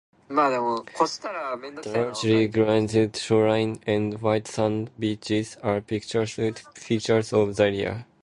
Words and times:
The 0.29 1.91
largely 1.93 2.47
granite 2.47 3.15
shoreline 3.15 3.79
and 3.85 4.19
white 4.19 4.47
sand 4.47 4.89
beaches 4.97 5.57
are 5.61 5.79
picturesque 5.79 6.57
features 6.75 7.31
of 7.31 7.55
the 7.55 7.63
area. 7.63 8.07